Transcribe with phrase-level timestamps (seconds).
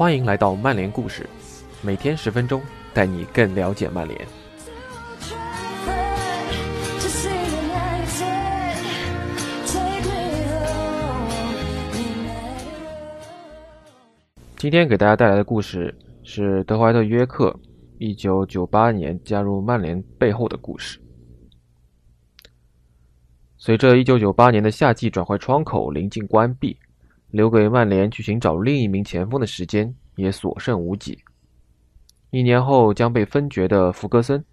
[0.00, 1.28] 欢迎来到曼联故事，
[1.82, 2.62] 每天十分钟，
[2.94, 4.18] 带你更了解曼联。
[14.56, 17.54] 今天给大家带来的故事是德怀特·约克
[17.98, 20.98] 1998年加入曼联背后的故事。
[23.58, 26.78] 随着1998年的夏季转会窗口临近关闭，
[27.30, 31.24] 留给曼联去寻找另一名前锋的时间也所剩无几。
[32.30, 34.44] 一年后将被分爵的福格森，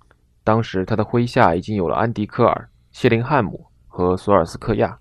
[0.43, 4.97] 当时他的麾下已经有了安迪·科尔、谢林汉姆和索尔斯克亚，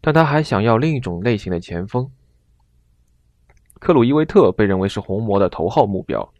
[0.00, 2.10] 但他还想要另一种类型的前锋。
[3.78, 6.32] 克鲁伊维特被认为是红魔的头号目标。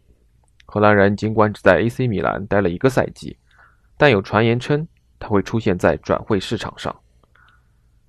[0.65, 3.37] 荷兰人尽管只在 AC 米兰待了一个赛季，
[3.97, 4.87] 但有传言称
[5.19, 6.95] 他会出现在转会市场上。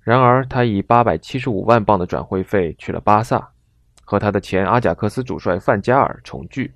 [0.01, 3.52] 然而，他以八百七十五万镑的转会费去了巴萨，
[4.03, 6.73] 和他的前阿贾克斯主帅范加尔重聚。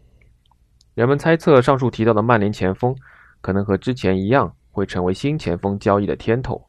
[0.96, 2.96] 人们猜测，上述提到的曼联前锋
[3.42, 6.68] 可能和之前一样，会成为新前锋交易的天头。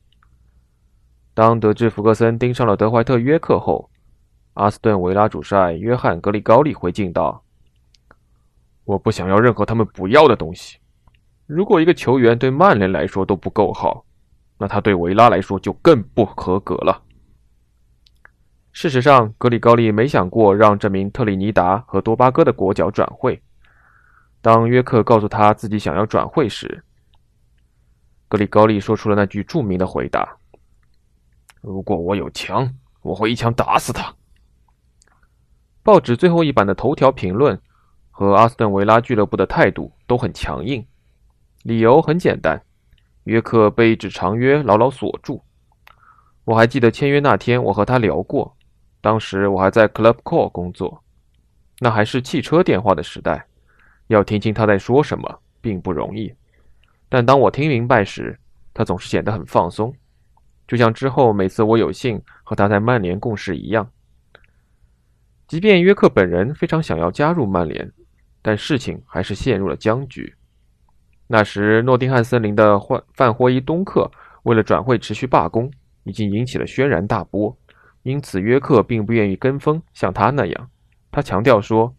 [1.32, 3.88] 当得知福格森盯上了德怀特·约克后，
[4.54, 7.42] 阿斯顿维拉主帅约翰·格里高利回敬道
[8.84, 10.78] ：“我不想要任何他们不要的东西。
[11.46, 14.04] 如果一个球员对曼联来说都不够好，
[14.58, 17.02] 那他对维拉来说就更不合格了。”
[18.80, 23.42] 事实上，格里高利没想过让这名特里尼达和多巴哥的国脚转会。
[24.40, 26.84] 当约克告诉他自己想要转会时，
[28.28, 30.36] 格里高利说出了那句著名的回答
[31.60, 34.14] ：“如果我有枪，我会一枪打死他。”
[35.82, 37.60] 报纸最后一版的头条评论
[38.12, 40.86] 和阿斯顿维拉俱乐部的态度都很强硬，
[41.64, 42.62] 理由很简单：
[43.24, 45.42] 约克被一纸长约牢牢锁住。
[46.44, 48.56] 我还记得签约那天，我和他聊过，
[49.00, 51.02] 当时我还在 Club Call 工作，
[51.78, 53.46] 那还是汽车电话的时代，
[54.08, 56.34] 要听清他在说什么并不容易。
[57.08, 58.38] 但当我听明白时，
[58.74, 59.94] 他总是显得很放松，
[60.66, 63.88] 就像之后每次我有幸和他在曼联共事一样。
[65.46, 67.90] 即便约克本人非常想要加入曼联，
[68.42, 70.34] 但事情还是陷入了僵局。
[71.26, 74.10] 那时，诺丁汉森林的范范霍伊东克
[74.42, 75.70] 为了转会持续罢工，
[76.04, 77.56] 已经引起了轩然大波。
[78.08, 80.70] 因此，约克并不愿意跟风，像他那样。
[81.12, 81.94] 他强调说：“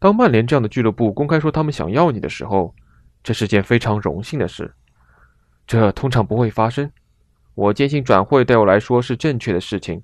[0.00, 2.74] 当曼联这样的俱乐部公开说他们想要你的时候，
[3.22, 4.74] 这是件非常荣幸的事。
[5.66, 6.90] 这通常不会发生。
[7.54, 10.02] 我坚信转会对我来说是正确的事情。”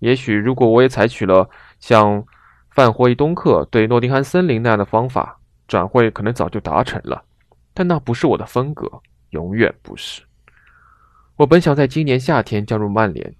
[0.00, 1.48] 也许，如果我也采取了
[1.80, 2.22] 像
[2.70, 7.24] 范霍伊东克对诺丁汉森林那样的方法，转会可能早就达成了。
[7.72, 9.00] 但那不是我的风格，
[9.30, 10.22] 永远不是。
[11.36, 13.34] 我本想在今年夏天加入曼联，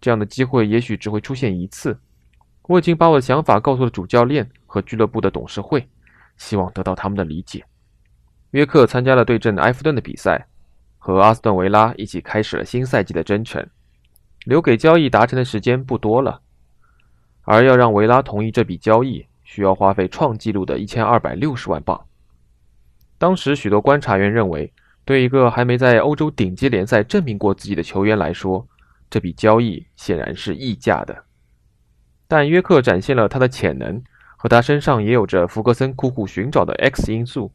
[0.00, 1.98] 这样的机会也许只会出现一次。
[2.62, 5.88] 我已经把我的想法告诉了主教练和俱乐部的董事会，
[6.36, 7.64] 希望得到他们的理解。
[8.50, 10.46] 约克参加了对阵埃弗顿的比赛，
[10.98, 13.66] 和阿斯顿维拉一起开始了新赛季的征程。
[14.44, 16.40] 留给交易达成的时间不多了，
[17.42, 22.06] 而要让维拉同意这笔交易，需要花费创纪录的一千二百六十万镑。
[23.18, 24.72] 当时，许多观察员认为，
[25.04, 28.66] 对一个还没在欧洲顶级联赛证明过自己的球员来说，
[29.10, 31.24] 这笔交易显然是溢价的。
[32.26, 34.02] 但约克展现了他的潜能，
[34.36, 37.50] 和他身上也有着福格森苦苦寻找的 X 因素。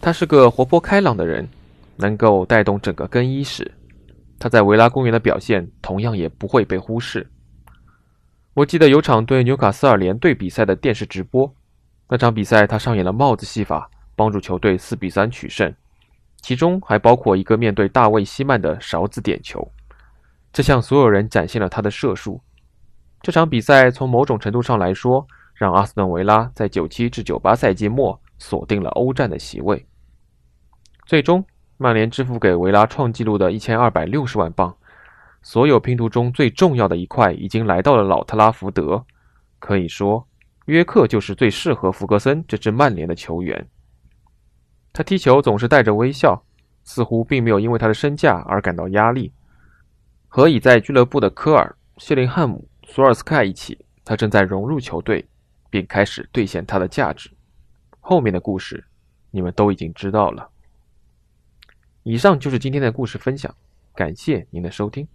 [0.00, 1.48] 他是个活泼开朗的人，
[1.96, 3.70] 能够带动整个更衣室。
[4.38, 7.28] 他在维拉公园的表现同样也不会被忽视。
[8.54, 11.54] 我记得有场对纽卡斯尔联队比赛的电视直播，
[12.08, 15.72] 那场比赛他上演了帽子戏法，帮助球队四比三取胜，
[16.40, 19.70] 其中还包括一个面对大卫希曼的勺子点球，
[20.52, 22.40] 这向所有人展现了他的射术。
[23.22, 29.86] 这场比赛从某种程度上来说，让阿斯顿维拉在九七至九八赛季末锁定了欧战的席位，
[31.06, 31.44] 最终。
[31.82, 34.76] 曼联支付给维拉创纪录的一千二百六十万镑，
[35.40, 39.02] 所有拼图中最重要的一块已经来到了老特拉福德。
[39.58, 40.28] 可以说，
[40.66, 43.66] 约克就是最适合福格森这支曼联的球员。
[44.92, 46.42] 他踢球总是带着微笑，
[46.84, 49.32] 似乎并没有因为他的身价而感到压力。
[50.32, 55.28] 和已在俱乐部的科尔、谢林汉姆、索尔斯克一起，他正在融入球队，
[55.68, 57.28] 并开始兑现他的价值。
[57.98, 58.84] 后面的故事，
[59.32, 60.48] 你们都已经知道了。
[62.04, 63.52] 以上就是今天的故事分享，
[63.92, 65.06] 感谢您的收听。